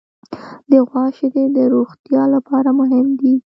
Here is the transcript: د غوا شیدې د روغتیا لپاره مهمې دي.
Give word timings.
د 0.69 0.71
غوا 0.87 1.05
شیدې 1.17 1.45
د 1.55 1.57
روغتیا 1.73 2.21
لپاره 2.33 2.69
مهمې 2.79 3.15
دي. 3.21 3.33